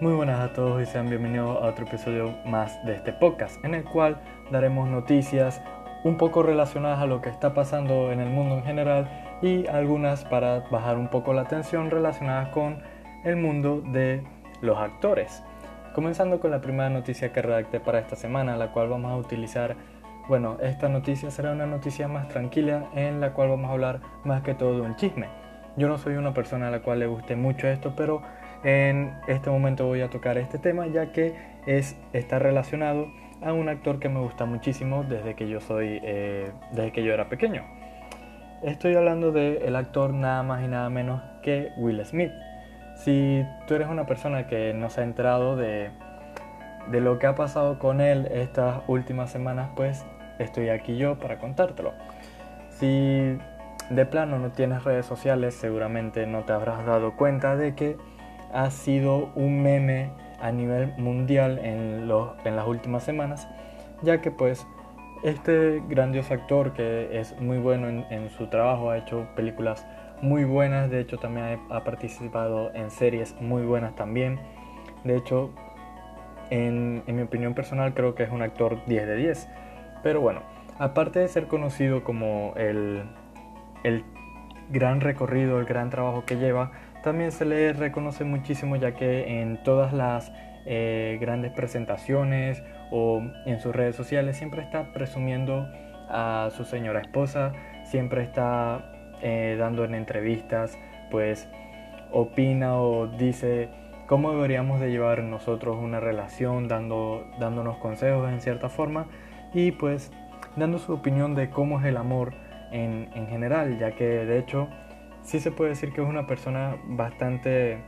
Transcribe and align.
Muy 0.00 0.14
buenas 0.14 0.40
a 0.40 0.54
todos 0.54 0.80
y 0.80 0.86
sean 0.86 1.10
bienvenidos 1.10 1.62
a 1.62 1.66
otro 1.66 1.84
episodio 1.84 2.34
más 2.46 2.82
de 2.86 2.94
este 2.94 3.12
podcast 3.12 3.62
en 3.66 3.74
el 3.74 3.84
cual 3.84 4.18
daremos 4.50 4.88
noticias 4.88 5.60
un 6.04 6.16
poco 6.16 6.42
relacionadas 6.42 7.00
a 7.00 7.06
lo 7.06 7.20
que 7.20 7.28
está 7.28 7.52
pasando 7.52 8.10
en 8.10 8.18
el 8.18 8.30
mundo 8.30 8.54
en 8.54 8.64
general 8.64 9.10
y 9.42 9.66
algunas 9.66 10.24
para 10.24 10.60
bajar 10.70 10.96
un 10.96 11.08
poco 11.08 11.34
la 11.34 11.48
tensión 11.48 11.90
relacionadas 11.90 12.48
con 12.48 12.78
el 13.24 13.36
mundo 13.36 13.82
de 13.92 14.22
los 14.62 14.78
actores. 14.78 15.42
Comenzando 15.94 16.40
con 16.40 16.50
la 16.50 16.62
primera 16.62 16.88
noticia 16.88 17.30
que 17.30 17.42
redacté 17.42 17.78
para 17.78 17.98
esta 17.98 18.16
semana, 18.16 18.56
la 18.56 18.72
cual 18.72 18.88
vamos 18.88 19.12
a 19.12 19.16
utilizar, 19.16 19.76
bueno, 20.28 20.56
esta 20.62 20.88
noticia 20.88 21.30
será 21.30 21.52
una 21.52 21.66
noticia 21.66 22.08
más 22.08 22.26
tranquila 22.28 22.86
en 22.94 23.20
la 23.20 23.34
cual 23.34 23.50
vamos 23.50 23.68
a 23.68 23.74
hablar 23.74 24.00
más 24.24 24.40
que 24.40 24.54
todo 24.54 24.76
de 24.76 24.80
un 24.80 24.96
chisme. 24.96 25.28
Yo 25.76 25.88
no 25.88 25.98
soy 25.98 26.14
una 26.14 26.32
persona 26.32 26.68
a 26.68 26.70
la 26.70 26.80
cual 26.80 27.00
le 27.00 27.06
guste 27.06 27.36
mucho 27.36 27.68
esto, 27.68 27.92
pero 27.94 28.22
en 28.62 29.14
este 29.26 29.50
momento 29.50 29.86
voy 29.86 30.02
a 30.02 30.10
tocar 30.10 30.38
este 30.38 30.58
tema 30.58 30.86
ya 30.86 31.12
que 31.12 31.34
es, 31.66 31.96
está 32.12 32.38
relacionado 32.38 33.08
a 33.42 33.52
un 33.52 33.68
actor 33.68 33.98
que 33.98 34.08
me 34.08 34.20
gusta 34.20 34.44
muchísimo 34.44 35.04
desde 35.04 35.34
que 35.34 35.48
yo 35.48 35.60
soy, 35.60 36.00
eh, 36.02 36.50
desde 36.72 36.92
que 36.92 37.02
yo 37.02 37.12
era 37.12 37.28
pequeño. 37.28 37.64
Estoy 38.62 38.94
hablando 38.94 39.32
del 39.32 39.74
actor 39.74 40.12
nada 40.12 40.42
más 40.42 40.62
y 40.62 40.68
nada 40.68 40.90
menos 40.90 41.22
que 41.42 41.72
Will 41.78 42.04
Smith. 42.04 42.30
Si 42.96 43.42
tú 43.66 43.74
eres 43.74 43.88
una 43.88 44.04
persona 44.04 44.46
que 44.46 44.74
no 44.74 44.90
se 44.90 45.00
ha 45.00 45.04
enterado 45.04 45.56
de, 45.56 45.90
de 46.90 47.00
lo 47.00 47.18
que 47.18 47.26
ha 47.26 47.34
pasado 47.34 47.78
con 47.78 48.02
él 48.02 48.26
estas 48.30 48.82
últimas 48.86 49.30
semanas, 49.30 49.70
pues 49.74 50.04
estoy 50.38 50.68
aquí 50.68 50.98
yo 50.98 51.18
para 51.18 51.38
contártelo. 51.38 51.94
Si 52.68 53.38
de 53.88 54.06
plano 54.06 54.38
no 54.38 54.50
tienes 54.50 54.84
redes 54.84 55.06
sociales, 55.06 55.54
seguramente 55.54 56.26
no 56.26 56.44
te 56.44 56.52
habrás 56.52 56.84
dado 56.84 57.16
cuenta 57.16 57.56
de 57.56 57.74
que 57.74 57.96
ha 58.52 58.70
sido 58.70 59.30
un 59.34 59.62
meme 59.62 60.10
a 60.40 60.50
nivel 60.52 60.92
mundial 60.96 61.58
en, 61.58 62.10
en 62.44 62.56
las 62.56 62.66
últimas 62.66 63.04
semanas, 63.04 63.48
ya 64.02 64.20
que 64.20 64.30
pues 64.30 64.66
este 65.22 65.82
grandioso 65.88 66.32
actor 66.34 66.72
que 66.72 67.20
es 67.20 67.38
muy 67.40 67.58
bueno 67.58 67.88
en, 67.88 68.30
su 68.30 68.46
trabajo, 68.48 68.90
ha 68.90 68.98
hecho 68.98 69.26
películas 69.36 69.86
muy 70.22 70.44
buenas, 70.44 70.90
de 70.90 71.00
hecho 71.00 71.18
también 71.18 71.60
ha, 71.70 71.84
participado 71.84 72.72
en 72.74 72.90
series 72.90 73.34
muy 73.40 73.62
buenas 73.62 73.94
también, 73.96 74.38
de 75.04 75.16
hecho 75.16 75.50
en, 76.50 77.02
en 77.06 77.16
mi 77.16 77.22
opinión 77.22 77.54
personal 77.54 77.94
creo 77.94 78.14
que 78.14 78.22
es 78.22 78.30
un 78.30 78.42
actor 78.42 78.78
10 78.86 79.06
de 79.06 79.16
10, 79.16 79.48
pero 80.02 80.20
bueno, 80.20 80.40
aparte 80.78 81.18
de 81.18 81.28
ser 81.28 81.46
conocido 81.46 82.02
como 82.02 82.54
el, 82.56 83.02
el 83.84 84.04
gran 84.70 85.00
recorrido, 85.00 85.58
el 85.58 85.66
gran 85.66 85.90
trabajo 85.90 86.24
que 86.24 86.36
lleva, 86.36 86.72
también 87.02 87.32
se 87.32 87.44
le 87.44 87.72
reconoce 87.72 88.24
muchísimo 88.24 88.76
ya 88.76 88.92
que 88.92 89.40
en 89.40 89.62
todas 89.62 89.92
las 89.92 90.32
eh, 90.66 91.18
grandes 91.20 91.52
presentaciones 91.52 92.62
o 92.90 93.22
en 93.46 93.60
sus 93.60 93.74
redes 93.74 93.96
sociales 93.96 94.36
siempre 94.36 94.62
está 94.62 94.92
presumiendo 94.92 95.66
a 96.08 96.50
su 96.54 96.64
señora 96.64 97.00
esposa, 97.00 97.52
siempre 97.84 98.22
está 98.22 98.92
eh, 99.22 99.56
dando 99.58 99.84
en 99.84 99.94
entrevistas, 99.94 100.76
pues 101.10 101.48
opina 102.12 102.76
o 102.80 103.06
dice 103.06 103.68
cómo 104.06 104.32
deberíamos 104.32 104.80
de 104.80 104.90
llevar 104.90 105.22
nosotros 105.22 105.78
una 105.80 106.00
relación, 106.00 106.68
dando, 106.68 107.30
dándonos 107.38 107.78
consejos 107.78 108.28
en 108.28 108.40
cierta 108.40 108.68
forma 108.68 109.06
y 109.54 109.70
pues 109.72 110.12
dando 110.56 110.78
su 110.78 110.92
opinión 110.92 111.34
de 111.34 111.48
cómo 111.48 111.80
es 111.80 111.86
el 111.86 111.96
amor 111.96 112.34
en, 112.72 113.08
en 113.14 113.28
general, 113.28 113.78
ya 113.78 113.92
que 113.92 114.04
de 114.04 114.38
hecho 114.38 114.68
sí 115.22 115.40
se 115.40 115.50
puede 115.50 115.70
decir 115.70 115.92
que 115.92 116.02
es 116.02 116.08
una 116.08 116.26
persona 116.26 116.76
bastante, 116.84 117.78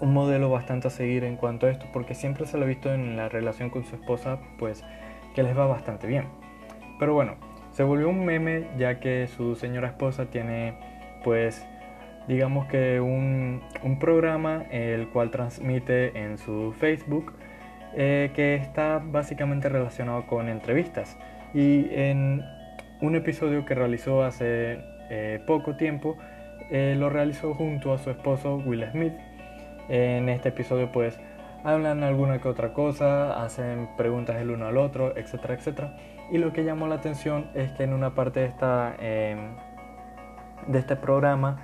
un 0.00 0.12
modelo 0.12 0.50
bastante 0.50 0.88
a 0.88 0.90
seguir 0.90 1.24
en 1.24 1.36
cuanto 1.36 1.66
a 1.66 1.70
esto, 1.70 1.86
porque 1.92 2.14
siempre 2.14 2.46
se 2.46 2.58
lo 2.58 2.64
ha 2.64 2.68
visto 2.68 2.92
en 2.92 3.16
la 3.16 3.28
relación 3.28 3.70
con 3.70 3.84
su 3.84 3.94
esposa, 3.96 4.38
pues 4.58 4.84
que 5.34 5.42
les 5.42 5.56
va 5.56 5.66
bastante 5.66 6.06
bien. 6.06 6.26
Pero 6.98 7.14
bueno, 7.14 7.36
se 7.72 7.82
volvió 7.82 8.08
un 8.08 8.24
meme 8.24 8.68
ya 8.78 9.00
que 9.00 9.26
su 9.26 9.54
señora 9.54 9.88
esposa 9.88 10.26
tiene, 10.26 10.74
pues, 11.24 11.66
digamos 12.28 12.66
que 12.66 13.00
un, 13.00 13.62
un 13.82 13.98
programa 13.98 14.64
el 14.70 15.08
cual 15.08 15.30
transmite 15.30 16.16
en 16.18 16.38
su 16.38 16.72
Facebook 16.78 17.34
eh, 17.94 18.30
que 18.34 18.54
está 18.54 19.02
básicamente 19.04 19.68
relacionado 19.68 20.26
con 20.26 20.48
entrevistas. 20.48 21.18
Y 21.52 21.88
en 21.90 22.42
un 23.02 23.16
episodio 23.16 23.66
que 23.66 23.74
realizó 23.74 24.22
hace 24.22 24.78
eh, 25.14 25.42
poco 25.46 25.76
tiempo, 25.76 26.16
eh, 26.70 26.96
lo 26.98 27.10
realizó 27.10 27.52
junto 27.52 27.92
a 27.92 27.98
su 27.98 28.08
esposo 28.08 28.56
Will 28.56 28.82
Smith. 28.92 29.12
En 29.90 30.30
este 30.30 30.48
episodio 30.48 30.90
pues 30.90 31.18
hablan 31.64 32.02
alguna 32.02 32.40
que 32.40 32.48
otra 32.48 32.72
cosa, 32.72 33.44
hacen 33.44 33.90
preguntas 33.98 34.36
el 34.36 34.50
uno 34.50 34.66
al 34.66 34.78
otro, 34.78 35.14
etcétera, 35.14 35.52
etcétera. 35.52 35.96
Y 36.30 36.38
lo 36.38 36.54
que 36.54 36.64
llamó 36.64 36.86
la 36.86 36.94
atención 36.94 37.50
es 37.54 37.70
que 37.72 37.82
en 37.82 37.92
una 37.92 38.14
parte 38.14 38.40
de, 38.40 38.46
esta, 38.46 38.96
em, 39.00 39.54
de 40.66 40.78
este 40.78 40.96
programa 40.96 41.58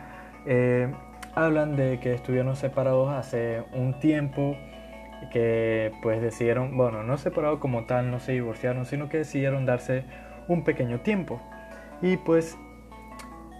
eh, 0.44 0.92
hablan 1.34 1.75
de 1.75 2.00
que 2.00 2.12
estuvieron 2.12 2.54
separados 2.54 3.08
hace 3.08 3.62
un 3.72 3.98
tiempo, 3.98 4.58
que 5.32 5.91
pues 6.03 6.20
decidieron, 6.20 6.76
bueno, 6.76 7.03
no 7.03 7.16
separados 7.16 7.60
como 7.60 7.87
tal, 7.87 8.10
no 8.10 8.20
se 8.20 8.32
divorciaron, 8.32 8.84
sino 8.84 9.08
que 9.08 9.16
decidieron 9.16 9.64
darse 9.64 10.04
un 10.48 10.64
pequeño 10.64 11.00
tiempo. 11.00 11.41
Y 12.03 12.19
pues 12.19 12.58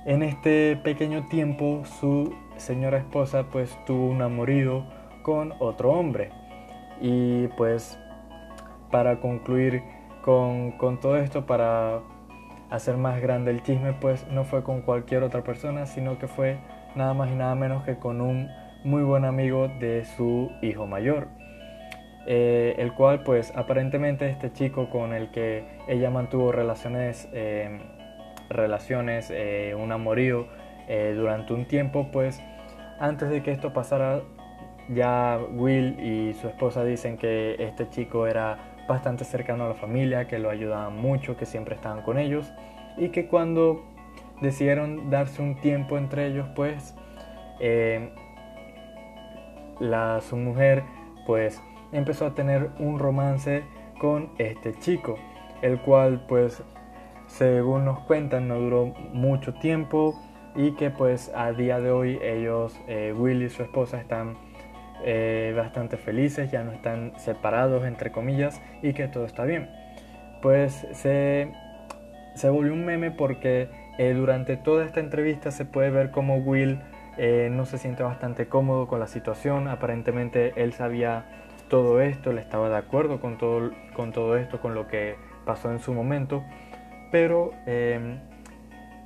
en 0.05 0.23
este 0.23 0.77
pequeño 0.77 1.29
tiempo 1.29 1.83
su 2.01 2.35
señora 2.57 2.99
esposa 2.99 3.45
pues 3.51 3.77
tuvo 3.87 4.07
un 4.07 4.23
amorío 4.23 4.85
con 5.23 5.55
otro 5.59 5.93
hombre. 5.93 6.31
Y 7.01 7.49
pues 7.49 7.99
para 8.91 9.21
concluir 9.21 9.83
con, 10.23 10.99
todo 11.01 11.17
esto, 11.17 11.47
para 11.47 12.01
hacer 12.71 12.97
más 12.97 13.21
grande 13.21 13.51
el 13.51 13.63
chisme, 13.63 13.93
pues 13.95 14.27
no 14.29 14.45
fue 14.45 14.63
con 14.63 14.83
cualquier 14.83 15.23
otra 15.23 15.43
persona, 15.43 15.87
sino 15.87 16.19
que 16.19 16.29
fue 16.29 16.59
nada 16.95 17.15
más 17.15 17.31
y 17.31 17.35
nada 17.35 17.55
menos 17.55 17.85
que 17.85 17.97
con 17.99 18.21
un 18.21 18.49
muy 18.85 19.03
buen 19.03 19.25
amigo 19.25 19.69
de 19.81 20.05
su 20.05 20.51
hijo 20.63 20.87
mayor. 20.87 21.29
Eh, 22.27 22.75
el 22.79 22.93
cual 22.93 23.23
pues 23.23 23.53
aparentemente 23.57 24.29
este 24.29 24.53
chico 24.53 24.91
con 24.91 25.15
el 25.15 25.31
que 25.31 25.65
ella 25.89 26.11
mantuvo 26.11 26.53
relaciones 26.53 27.27
eh, 27.33 27.81
relaciones, 28.49 29.31
eh, 29.31 29.75
un 29.77 29.93
amorío 29.93 30.47
eh, 30.89 31.15
durante 31.17 31.53
un 31.53 31.67
tiempo, 31.67 32.11
pues 32.13 32.41
antes 32.99 33.29
de 33.31 33.43
que 33.43 33.53
esto 33.53 33.73
pasara, 33.73 34.23
ya 34.89 35.39
Will 35.53 36.01
y 36.01 36.35
su 36.35 36.49
esposa 36.49 36.83
dicen 36.83 37.19
que 37.19 37.57
este 37.59 37.89
chico 37.91 38.27
era 38.27 38.59
bastante 38.89 39.25
cercano 39.25 39.65
a 39.65 39.69
la 39.69 39.75
familia, 39.75 40.27
que 40.27 40.39
lo 40.39 40.51
ayudaban 40.51 40.97
mucho, 40.97 41.37
que 41.37 41.45
siempre 41.45 41.75
estaban 41.75 42.03
con 42.03 42.19
ellos 42.19 42.51
y 42.97 43.11
que 43.11 43.27
cuando 43.27 43.85
decidieron 44.41 45.11
darse 45.11 45.43
un 45.43 45.61
tiempo 45.61 45.99
entre 45.99 46.27
ellos, 46.27 46.49
pues 46.57 46.95
eh, 47.61 48.11
la, 49.79 50.21
su 50.21 50.37
mujer 50.37 50.83
pues 51.27 51.63
empezó 51.93 52.27
a 52.27 52.35
tener 52.35 52.71
un 52.79 52.99
romance 52.99 53.63
con 54.01 54.31
este 54.39 54.75
chico, 54.79 55.17
el 55.61 55.79
cual 55.81 56.25
pues 56.27 56.63
según 57.29 57.85
nos 57.85 58.01
cuentan, 58.01 58.49
no 58.49 58.59
duró 58.59 58.87
mucho 59.13 59.55
tiempo 59.55 60.21
y 60.57 60.73
que 60.73 60.91
pues 60.91 61.31
a 61.37 61.53
día 61.53 61.79
de 61.79 61.91
hoy 61.91 62.19
ellos, 62.23 62.81
eh, 62.89 63.15
Will 63.17 63.43
y 63.43 63.51
su 63.51 63.63
esposa, 63.63 64.01
están 64.01 64.37
eh, 65.05 65.55
bastante 65.57 65.97
felices, 65.97 66.51
ya 66.51 66.65
no 66.65 66.73
están 66.73 67.13
separados, 67.19 67.85
entre 67.85 68.11
comillas, 68.11 68.61
y 68.83 68.93
que 68.93 69.07
todo 69.07 69.25
está 69.25 69.45
bien. 69.45 69.71
Pues 70.43 70.87
se, 70.95 71.53
se 72.35 72.51
volvió 72.51 72.73
un 72.73 72.85
meme 72.85 73.11
porque 73.11 73.69
eh, 73.99 74.15
durante 74.15 74.57
toda 74.57 74.85
esta 74.85 75.01
entrevista 75.01 75.51
se 75.51 75.65
puede 75.65 75.91
ver 75.91 76.11
como 76.11 76.39
Will 76.39 76.81
no 77.51 77.67
se 77.67 77.79
siente 77.79 78.05
bastante 78.05 78.47
cómodo 78.47 78.87
con 78.87 79.01
la 79.01 79.09
situación, 79.09 79.67
aparentemente 79.67 80.53
él 80.55 80.73
sabía 80.73 81.25
todo 81.69 82.01
esto, 82.01 82.33
le 82.33 82.41
estaba 82.41 82.69
de 82.69 82.77
acuerdo 82.77 83.21
con 83.21 83.39
todo, 83.39 83.73
con 83.93 84.13
todo 84.13 84.37
esto, 84.37 84.61
con 84.61 84.77
lo 84.77 84.87
que 84.87 85.17
pasó 85.45 85.73
en 85.73 85.81
su 85.81 85.93
momento 85.93 86.45
pero 87.11 87.53
em, 87.67 88.21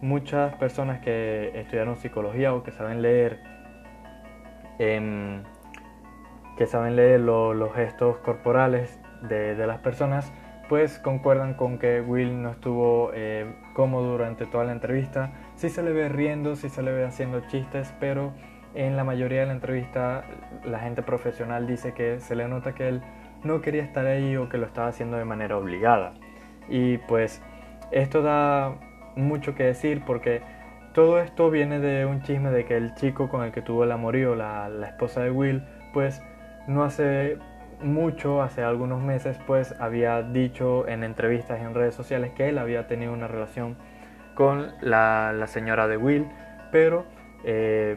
muchas 0.00 0.54
personas 0.56 1.00
que 1.00 1.52
estudiaron 1.54 1.96
psicología 1.96 2.54
o 2.54 2.62
que 2.62 2.72
saben 2.72 3.02
leer, 3.02 3.40
em, 4.78 5.43
que 6.56 6.66
saben 6.66 6.96
leer 6.96 7.20
los 7.20 7.75
gestos 7.75 8.19
corporales 8.19 9.00
de, 9.22 9.54
las 9.66 9.78
personas, 9.78 10.32
pues 10.69 10.99
concuerdan 10.99 11.54
con 11.54 11.78
que 11.78 12.00
Will 12.00 12.43
no 12.43 12.50
estuvo 12.50 13.10
eh, 13.14 13.54
cómodo 13.75 14.12
durante 14.12 14.46
toda 14.46 14.64
la 14.64 14.72
entrevista. 14.72 15.32
Sí 15.55 15.69
se 15.69 15.82
le 15.82 15.93
ve 15.93 16.08
riendo, 16.08 16.56
sí 16.56 16.69
se 16.69 16.82
le 16.82 16.93
ve 16.93 17.05
haciendo 17.05 17.40
chistes, 17.48 17.94
pero 18.00 18.32
en 18.75 18.96
la 18.96 19.05
mayoría 19.05 19.40
de 19.40 19.46
la 19.46 19.52
entrevista 19.52 20.25
la 20.64 20.78
gente 20.78 21.02
profesional 21.02 21.66
dice 21.66 21.93
que 21.93 22.20
se 22.20 22.34
le 22.34 22.48
nota 22.48 22.75
que 22.75 22.88
él 22.88 23.02
no 23.44 23.60
quería 23.60 23.82
estar 23.82 24.06
ahí 24.06 24.37
o 24.37 24.48
que 24.48 24.56
lo 24.56 24.66
estaba 24.66 24.88
haciendo 24.88 25.16
de 25.16 25.25
manera 25.25 25.56
obligada. 25.56 26.14
Y 26.69 26.98
pues 26.98 27.43
esto 27.92 28.22
da 28.22 28.74
mucho 29.16 29.54
que 29.54 29.64
decir 29.64 30.02
porque 30.06 30.42
todo 30.94 31.20
esto 31.20 31.50
viene 31.50 31.78
de 31.78 32.04
un 32.04 32.22
chisme 32.22 32.50
de 32.50 32.64
que 32.64 32.76
el 32.76 32.94
chico 32.94 33.28
con 33.28 33.44
el 33.44 33.52
que 33.52 33.62
tuvo 33.62 33.84
el 33.84 33.92
amorío, 33.92 34.34
la, 34.34 34.68
la 34.68 34.88
esposa 34.88 35.22
de 35.22 35.30
Will, 35.30 35.62
pues 35.92 36.22
no 36.66 36.84
hace 36.84 37.38
mucho, 37.82 38.42
hace 38.42 38.62
algunos 38.62 39.02
meses, 39.02 39.38
pues 39.46 39.74
había 39.80 40.22
dicho 40.22 40.86
en 40.88 41.04
entrevistas 41.04 41.60
en 41.60 41.74
redes 41.74 41.94
sociales 41.94 42.32
que 42.32 42.48
él 42.48 42.58
había 42.58 42.86
tenido 42.86 43.12
una 43.12 43.28
relación 43.28 43.76
con 44.34 44.72
la, 44.80 45.44
señora 45.46 45.88
de 45.88 45.96
Will, 45.96 46.26
pero 46.70 47.04
eh, 47.44 47.96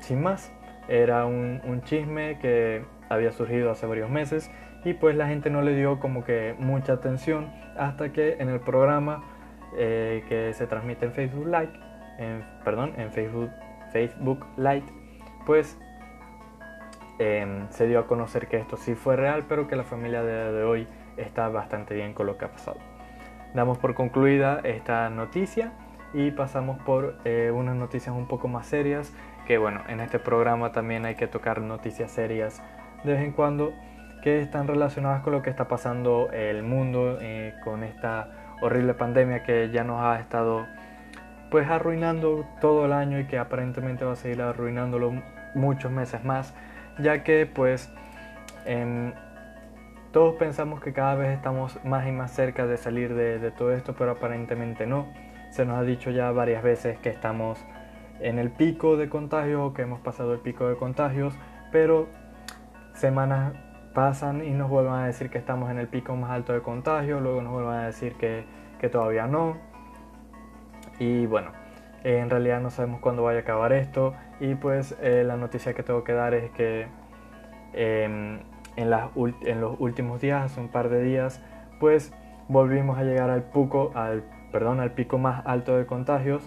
sin 0.00 0.22
más, 0.22 0.52
era 0.88 1.26
un, 1.26 1.60
un, 1.64 1.82
chisme 1.82 2.38
que 2.38 2.84
había 3.08 3.32
surgido 3.32 3.70
hace 3.70 3.86
varios 3.86 4.08
meses 4.08 4.50
y 4.86 4.94
pues 4.94 5.16
la 5.16 5.26
gente 5.26 5.50
no 5.50 5.62
le 5.62 5.74
dio 5.74 5.98
como 5.98 6.22
que 6.22 6.54
mucha 6.60 6.92
atención 6.92 7.50
hasta 7.76 8.12
que 8.12 8.36
en 8.38 8.48
el 8.48 8.60
programa 8.60 9.24
eh, 9.76 10.24
que 10.28 10.52
se 10.54 10.68
transmite 10.68 11.06
en 11.06 11.12
Facebook 11.12 11.46
Live, 11.46 11.72
perdón, 12.64 12.92
en 12.96 13.10
Facebook, 13.10 13.50
Facebook 13.92 14.46
pues 15.44 15.76
em, 17.18 17.68
se 17.70 17.88
dio 17.88 17.98
a 17.98 18.06
conocer 18.06 18.46
que 18.46 18.58
esto 18.58 18.76
sí 18.76 18.94
fue 18.94 19.16
real, 19.16 19.46
pero 19.48 19.66
que 19.66 19.74
la 19.74 19.82
familia 19.82 20.22
de, 20.22 20.52
de 20.52 20.62
hoy 20.62 20.86
está 21.16 21.48
bastante 21.48 21.94
bien 21.94 22.14
con 22.14 22.26
lo 22.26 22.38
que 22.38 22.44
ha 22.44 22.52
pasado. 22.52 22.78
Damos 23.54 23.78
por 23.78 23.94
concluida 23.94 24.60
esta 24.62 25.10
noticia 25.10 25.72
y 26.14 26.30
pasamos 26.30 26.78
por 26.78 27.18
eh, 27.24 27.50
unas 27.52 27.74
noticias 27.74 28.14
un 28.14 28.28
poco 28.28 28.46
más 28.46 28.68
serias, 28.68 29.12
que 29.48 29.58
bueno, 29.58 29.80
en 29.88 29.98
este 29.98 30.20
programa 30.20 30.70
también 30.70 31.06
hay 31.06 31.16
que 31.16 31.26
tocar 31.26 31.60
noticias 31.60 32.12
serias 32.12 32.62
de 33.02 33.14
vez 33.14 33.22
en 33.22 33.32
cuando 33.32 33.72
que 34.26 34.40
están 34.40 34.66
relacionadas 34.66 35.22
con 35.22 35.34
lo 35.34 35.40
que 35.40 35.50
está 35.50 35.68
pasando 35.68 36.30
el 36.32 36.64
mundo, 36.64 37.16
eh, 37.20 37.54
con 37.62 37.84
esta 37.84 38.56
horrible 38.60 38.92
pandemia 38.94 39.44
que 39.44 39.70
ya 39.70 39.84
nos 39.84 40.02
ha 40.02 40.18
estado 40.18 40.66
pues 41.48 41.70
arruinando 41.70 42.44
todo 42.60 42.86
el 42.86 42.92
año 42.92 43.20
y 43.20 43.28
que 43.28 43.38
aparentemente 43.38 44.04
va 44.04 44.14
a 44.14 44.16
seguir 44.16 44.42
arruinándolo 44.42 45.12
muchos 45.54 45.92
meses 45.92 46.24
más, 46.24 46.54
ya 46.98 47.22
que 47.22 47.46
pues 47.46 47.88
em, 48.64 49.12
todos 50.10 50.34
pensamos 50.34 50.80
que 50.80 50.92
cada 50.92 51.14
vez 51.14 51.28
estamos 51.28 51.78
más 51.84 52.08
y 52.08 52.10
más 52.10 52.32
cerca 52.32 52.66
de 52.66 52.78
salir 52.78 53.14
de, 53.14 53.38
de 53.38 53.52
todo 53.52 53.72
esto, 53.72 53.94
pero 53.96 54.10
aparentemente 54.10 54.88
no. 54.88 55.06
Se 55.52 55.64
nos 55.64 55.78
ha 55.78 55.82
dicho 55.84 56.10
ya 56.10 56.32
varias 56.32 56.64
veces 56.64 56.98
que 56.98 57.10
estamos 57.10 57.64
en 58.18 58.40
el 58.40 58.50
pico 58.50 58.96
de 58.96 59.08
contagios, 59.08 59.72
que 59.72 59.82
hemos 59.82 60.00
pasado 60.00 60.32
el 60.32 60.40
pico 60.40 60.68
de 60.68 60.74
contagios, 60.74 61.32
pero 61.70 62.08
semanas 62.92 63.52
pasan 63.96 64.44
y 64.44 64.50
nos 64.50 64.68
vuelven 64.68 64.92
a 64.92 65.06
decir 65.06 65.30
que 65.30 65.38
estamos 65.38 65.70
en 65.70 65.78
el 65.78 65.88
pico 65.88 66.14
más 66.16 66.30
alto 66.30 66.52
de 66.52 66.60
contagio, 66.60 67.18
luego 67.18 67.40
nos 67.40 67.50
vuelven 67.54 67.72
a 67.72 67.86
decir 67.86 68.12
que, 68.16 68.44
que 68.78 68.90
todavía 68.90 69.26
no. 69.26 69.56
Y 70.98 71.24
bueno, 71.24 71.52
en 72.04 72.28
realidad 72.28 72.60
no 72.60 72.68
sabemos 72.68 73.00
cuándo 73.00 73.22
vaya 73.22 73.38
a 73.38 73.40
acabar 73.40 73.72
esto 73.72 74.12
y 74.38 74.54
pues 74.54 74.94
eh, 75.00 75.24
la 75.26 75.38
noticia 75.38 75.72
que 75.72 75.82
tengo 75.82 76.04
que 76.04 76.12
dar 76.12 76.34
es 76.34 76.50
que 76.50 76.88
em, 77.72 78.40
en, 78.76 78.90
las, 78.90 79.08
en 79.16 79.62
los 79.62 79.80
últimos 79.80 80.20
días, 80.20 80.44
hace 80.44 80.60
un 80.60 80.68
par 80.68 80.90
de 80.90 81.02
días, 81.02 81.42
pues 81.80 82.12
volvimos 82.48 82.98
a 82.98 83.02
llegar 83.02 83.30
al, 83.30 83.44
pico, 83.44 83.92
al, 83.94 84.24
perdón, 84.52 84.80
al 84.80 84.92
pico 84.92 85.16
más 85.16 85.42
alto 85.46 85.74
de 85.74 85.86
contagios. 85.86 86.46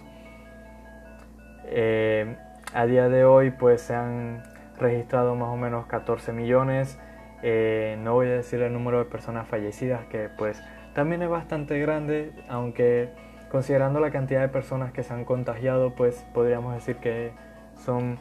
Eh, 1.64 2.36
a 2.74 2.86
día 2.86 3.08
de 3.08 3.24
hoy 3.24 3.50
pues 3.50 3.82
se 3.82 3.96
han 3.96 4.44
registrado 4.78 5.34
más 5.34 5.48
o 5.48 5.56
menos 5.56 5.86
14 5.86 6.32
millones 6.32 6.96
eh, 7.42 7.96
no 8.02 8.14
voy 8.14 8.26
a 8.26 8.30
decir 8.30 8.60
el 8.62 8.72
número 8.72 8.98
de 8.98 9.04
personas 9.04 9.48
fallecidas, 9.48 10.04
que 10.06 10.28
pues 10.36 10.62
también 10.94 11.22
es 11.22 11.28
bastante 11.28 11.78
grande, 11.78 12.32
aunque 12.48 13.10
considerando 13.50 14.00
la 14.00 14.10
cantidad 14.10 14.40
de 14.40 14.48
personas 14.48 14.92
que 14.92 15.02
se 15.02 15.12
han 15.12 15.24
contagiado, 15.24 15.94
pues 15.94 16.26
podríamos 16.34 16.74
decir 16.74 16.96
que 16.96 17.32
son 17.74 18.18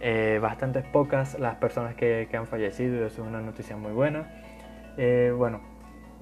eh, 0.00 0.38
bastantes 0.40 0.84
pocas 0.84 1.38
las 1.38 1.56
personas 1.56 1.94
que, 1.94 2.28
han 2.32 2.46
fallecido 2.46 2.96
y 2.96 2.98
eso 3.06 3.22
es 3.22 3.28
una 3.28 3.40
noticia 3.40 3.76
muy 3.76 3.92
buena. 3.92 4.30
Eh, 4.96 5.32
bueno, 5.36 5.60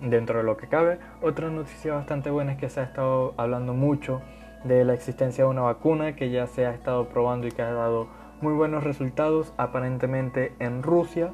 dentro 0.01 0.39
de 0.39 0.45
lo 0.45 0.57
que 0.57 0.69
cabe, 0.69 0.99
otra 1.23 1.51
noticia 1.51 1.95
bastante 1.95 2.31
buena 2.31 2.53
es 2.53 2.59
que 2.59 2.69
se 2.69 2.81
ha 2.81 2.85
estado 2.85 3.35
hablando 3.37 3.75
mucho 3.75 4.23
de 4.65 4.85
la 4.85 4.95
existencia 4.95 5.45
de 5.45 5.51
una 5.51 5.63
vacuna 5.63 6.17
que 6.17 6.31
ya 6.31 6.47
se 6.47 6.67
ha 6.67 6.73
estado 6.73 7.09
probando 7.09 7.47
y 7.47 7.53
que 7.53 7.63
ha 7.63 7.73
dado 7.73 8.09
muy 8.41 8.53
buenos 8.53 8.85
resultados 8.85 9.55
aparentemente 9.57 10.55
en 10.59 10.83
Rusia 10.83 11.33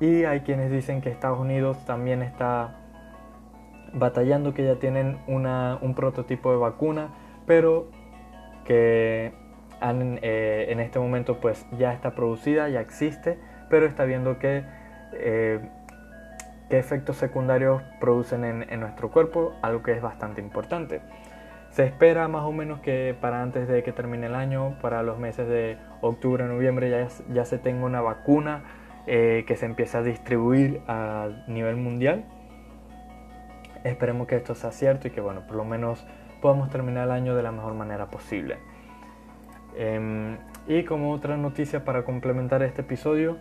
y 0.00 0.24
hay 0.24 0.40
quienes 0.40 0.70
dicen 0.70 1.02
que 1.02 1.10
Estados 1.10 1.38
Unidos 1.38 1.84
también 1.84 2.22
está 2.22 2.76
batallando, 3.92 4.54
que 4.54 4.64
ya 4.64 4.76
tienen 4.76 5.18
un 5.26 5.94
prototipo 5.94 6.50
de 6.50 6.56
vacuna, 6.56 7.10
pero 7.46 7.88
que 8.64 9.32
eh, 9.82 10.66
en 10.68 10.80
este 10.80 10.98
momento 10.98 11.38
pues 11.40 11.66
ya 11.78 11.92
está 11.92 12.14
producida, 12.14 12.68
ya 12.70 12.80
existe, 12.80 13.38
pero 13.68 13.84
está 13.84 14.04
viendo 14.04 14.38
que, 14.38 14.64
eh, 15.12 15.60
qué 16.70 16.78
efectos 16.78 17.16
secundarios 17.16 17.82
producen 18.00 18.44
en, 18.44 18.80
nuestro 18.80 19.10
cuerpo, 19.10 19.52
algo 19.60 19.82
que 19.82 19.92
es 19.92 20.00
bastante 20.00 20.40
importante. 20.40 21.02
Se 21.70 21.84
espera 21.84 22.26
más 22.26 22.42
o 22.44 22.52
menos 22.52 22.80
que 22.80 23.14
para 23.20 23.42
antes 23.42 23.68
de 23.68 23.82
que 23.82 23.92
termine 23.92 24.26
el 24.26 24.34
año, 24.34 24.76
para 24.80 25.02
los 25.02 25.18
meses 25.18 25.46
de 25.46 25.76
octubre, 26.00 26.44
noviembre, 26.44 26.90
ya, 26.90 27.06
ya 27.32 27.44
se 27.44 27.58
tenga 27.58 27.84
una 27.84 28.00
vacuna 28.00 28.62
eh, 29.06 29.44
que 29.46 29.56
se 29.56 29.66
empieza 29.66 29.98
a 29.98 30.02
distribuir 30.02 30.80
a 30.86 31.28
nivel 31.46 31.76
mundial. 31.76 32.24
Esperemos 33.84 34.26
que 34.26 34.36
esto 34.36 34.54
sea 34.54 34.72
cierto 34.72 35.08
y 35.08 35.10
que 35.10 35.20
bueno, 35.20 35.46
por 35.46 35.56
lo 35.56 35.64
menos 35.64 36.06
podamos 36.40 36.70
terminar 36.70 37.04
el 37.04 37.12
año 37.12 37.34
de 37.34 37.42
la 37.42 37.52
mejor 37.52 37.74
manera 37.74 38.06
posible. 38.10 38.58
Em, 39.76 40.36
y 40.66 40.84
como 40.84 41.12
otra 41.12 41.36
noticia 41.36 41.84
para 41.84 42.04
complementar 42.04 42.62
este 42.62 42.82
episodio, 42.82 43.38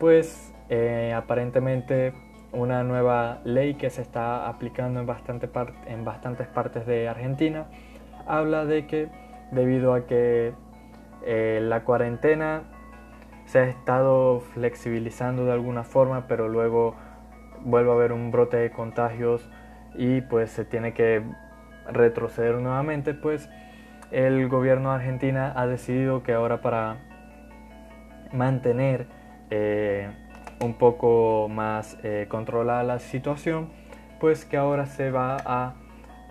pues 0.00 0.52
eh, 0.68 1.12
aparentemente 1.14 2.12
una 2.52 2.82
nueva 2.82 3.40
ley 3.44 3.74
que 3.74 3.90
se 3.90 4.02
está 4.02 4.48
aplicando 4.48 5.00
en, 5.00 5.06
bastante 5.06 5.48
en 5.86 6.04
bastantes 6.04 6.46
partes 6.46 6.86
de 6.86 7.08
Argentina 7.08 7.66
habla 8.26 8.64
de 8.64 8.86
que 8.86 9.08
debido 9.52 9.94
a 9.94 10.06
que 10.06 10.52
eh, 11.24 11.60
la 11.62 11.84
cuarentena 11.84 12.64
se 13.46 13.60
ha 13.60 13.64
estado 13.64 14.40
flexibilizando 14.40 15.44
de 15.44 15.52
alguna 15.52 15.84
forma, 15.84 16.26
pero 16.26 16.48
luego 16.48 16.94
vuelve 17.64 17.90
a 17.90 17.94
haber 17.94 18.12
un 18.12 18.30
brote 18.30 18.56
de 18.56 18.70
contagios 18.70 19.48
y 19.94 20.20
pues 20.20 20.50
se 20.50 20.64
tiene 20.64 20.92
que 20.92 21.22
retroceder 21.90 22.56
nuevamente, 22.56 23.14
pues 23.14 23.48
el 24.10 24.48
gobierno 24.48 24.90
de 24.90 24.96
Argentina 24.96 25.52
ha 25.56 25.66
decidido 25.66 26.22
que 26.22 26.32
ahora 26.32 26.60
para 26.60 26.98
mantener 28.32 29.06
eh, 29.50 30.08
un 30.60 30.74
poco 30.74 31.48
más 31.48 31.98
eh, 32.02 32.26
controlada 32.28 32.82
la 32.82 32.98
situación, 32.98 33.70
pues 34.20 34.44
que 34.44 34.56
ahora 34.56 34.86
se 34.86 35.10
va 35.10 35.36
a 35.44 35.74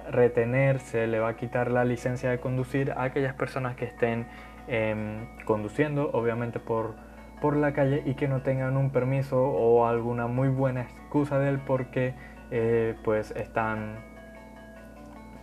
retener, 0.09 0.79
se 0.79 1.07
le 1.07 1.19
va 1.19 1.29
a 1.29 1.35
quitar 1.35 1.71
la 1.71 1.83
licencia 1.83 2.29
de 2.29 2.39
conducir 2.39 2.91
a 2.91 3.03
aquellas 3.03 3.33
personas 3.33 3.75
que 3.75 3.85
estén 3.85 4.27
em, 4.67 5.27
conduciendo, 5.45 6.09
obviamente 6.13 6.59
por 6.59 6.95
por 7.41 7.55
la 7.57 7.73
calle 7.73 8.01
y 8.05 8.15
que 8.15 8.27
no 8.27 8.41
tengan 8.41 8.77
un 8.77 8.89
permiso 8.89 9.39
o 9.39 9.85
alguna 9.85 10.27
muy 10.27 10.47
buena 10.47 10.81
excusa 10.81 11.37
de 11.37 11.49
él 11.49 11.59
porque 11.59 12.15
eh, 12.51 12.95
pues 13.03 13.31
están 13.31 13.97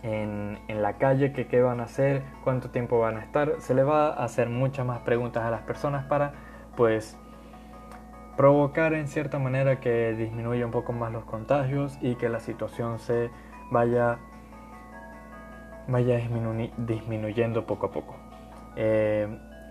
en, 0.01 0.59
la 0.67 0.97
calle, 0.97 1.31
que 1.31 1.47
qué 1.47 1.61
van 1.61 1.79
a 1.79 1.83
hacer, 1.83 2.23
cuánto 2.43 2.71
tiempo 2.71 2.99
van 2.99 3.17
a 3.17 3.21
estar. 3.21 3.53
Se 3.59 3.73
le 3.73 3.83
va 3.83 4.07
a 4.07 4.25
hacer 4.25 4.49
muchas 4.49 4.85
más 4.85 4.99
preguntas 4.99 5.43
a 5.43 5.49
las 5.49 5.61
personas 5.61 6.05
para 6.05 6.33
pues 6.75 7.17
provocar 8.35 8.93
en 8.93 9.07
cierta 9.07 9.39
manera 9.39 9.79
que 9.79 10.13
disminuya 10.13 10.65
un 10.65 10.71
poco 10.71 10.91
más 10.91 11.11
los 11.13 11.23
contagios 11.23 11.97
y 12.01 12.15
que 12.15 12.27
la 12.27 12.41
situación 12.41 12.99
se 12.99 13.29
vaya, 13.71 14.17
vaya 15.87 16.19
disminuyendo 16.77 17.65
poco 17.65 17.85
a 17.85 17.91
poco. 17.91 18.22
Eh, 18.75 19.27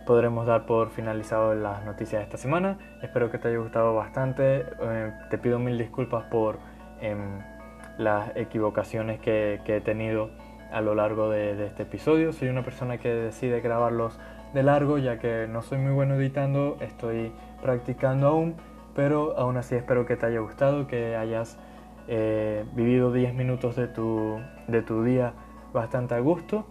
podremos 0.06 0.46
dar 0.46 0.66
por 0.66 0.90
finalizado 0.90 1.54
las 1.54 1.84
noticias 1.84 2.20
de 2.20 2.24
esta 2.24 2.36
semana. 2.36 2.78
Espero 3.02 3.30
que 3.30 3.38
te 3.38 3.48
haya 3.48 3.58
gustado 3.58 3.94
bastante. 3.94 4.66
Eh, 4.80 5.12
te 5.30 5.38
pido 5.38 5.58
mil 5.58 5.78
disculpas 5.78 6.24
por 6.24 6.58
em, 7.00 7.40
las 7.98 8.34
equivocaciones 8.36 9.20
que, 9.20 9.60
he 9.64 9.80
tenido 9.80 10.30
a 10.72 10.80
lo 10.80 10.94
largo 10.94 11.30
de, 11.30 11.66
este 11.66 11.84
episodio. 11.84 12.32
Soy 12.32 12.48
una 12.48 12.62
persona 12.62 12.98
que 12.98 13.08
decide 13.08 13.60
grabarlos 13.60 14.18
de 14.54 14.62
largo 14.62 14.98
ya 14.98 15.18
que 15.18 15.46
no 15.48 15.62
soy 15.62 15.78
muy 15.78 15.92
bueno 15.92 16.16
editando, 16.16 16.76
estoy 16.80 17.32
practicando 17.62 18.26
aún, 18.26 18.56
pero 18.94 19.38
aún 19.38 19.56
así 19.56 19.74
espero 19.74 20.04
que 20.04 20.16
te 20.16 20.26
haya 20.26 20.40
gustado, 20.40 20.86
que 20.86 21.16
hayas 21.16 21.58
eh, 22.06 22.66
vivido 22.74 23.12
10 23.12 23.32
minutos 23.32 23.76
de 23.76 23.88
tu, 23.88 24.40
de 24.68 24.82
tu 24.82 25.04
día 25.04 25.32
bastante 25.72 26.14
a 26.14 26.18
gusto. 26.18 26.66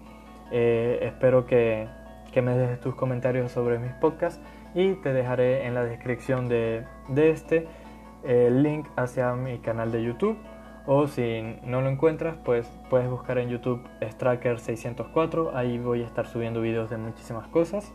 Espero 0.52 1.46
que 1.46 1.88
que 2.32 2.42
me 2.42 2.56
dejes 2.58 2.80
tus 2.80 2.96
comentarios 2.96 3.52
sobre 3.52 3.80
mis 3.80 3.94
podcasts 3.94 4.42
y 4.74 4.94
te 4.94 5.14
dejaré 5.14 5.66
en 5.66 5.74
la 5.74 5.84
descripción 5.84 6.48
de, 6.48 6.86
este 7.16 7.68
el 8.24 8.64
link 8.64 8.88
hacia 8.96 9.34
mi 9.34 9.60
canal 9.60 9.92
de 9.92 10.04
YouTube. 10.04 10.38
O 10.88 11.08
si 11.08 11.58
no 11.64 11.82
lo 11.82 11.90
encuentras 11.90 12.38
pues 12.44 12.68
puedes 12.90 13.10
buscar 13.10 13.38
en 13.38 13.50
YouTube 13.50 13.88
Stracker 14.02 14.60
604 14.60 15.56
ahí 15.56 15.78
voy 15.78 16.02
a 16.02 16.06
estar 16.06 16.26
subiendo 16.26 16.62
videos 16.62 16.90
de 16.90 16.98
muchísimas 16.98 17.48
cosas. 17.48 17.94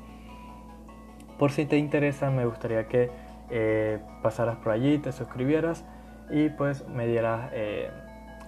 Por 1.38 1.50
si 1.50 1.66
te 1.66 1.76
interesa 1.76 2.30
me 2.30 2.46
gustaría 2.46 2.86
que 2.86 3.10
eh, 3.50 4.00
pasaras 4.22 4.56
por 4.56 4.72
allí, 4.72 4.98
te 4.98 5.12
suscribieras 5.12 5.84
y 6.30 6.48
pues 6.48 6.86
me 6.88 7.06
dieras 7.06 7.50
eh, 7.52 7.90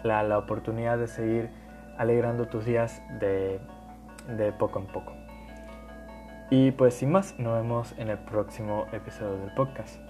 la, 0.03 0.23
la, 0.23 0.39
oportunidad 0.39 0.99
de 0.99 1.07
seguir 1.07 1.51
alegrando 1.97 2.47
tus 2.47 2.65
días 2.65 3.01
de, 3.21 3.61
de 4.37 4.53
poco 4.53 4.81
en 4.81 4.87
poco. 4.87 5.18
Y 6.51 6.71
pues 6.73 6.95
sin 6.95 7.13
más, 7.13 7.35
nos 7.39 7.55
vemos 7.61 7.95
en 7.99 8.09
el 8.09 8.19
próximo 8.19 8.87
episodio 8.93 9.39
del 9.39 9.53
podcast. 9.55 10.08